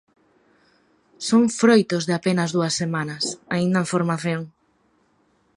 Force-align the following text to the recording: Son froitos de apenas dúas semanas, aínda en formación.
Son 1.27 1.43
froitos 1.59 2.03
de 2.07 2.13
apenas 2.19 2.49
dúas 2.55 2.73
semanas, 2.81 3.23
aínda 3.55 3.77
en 3.83 3.87
formación. 3.93 4.41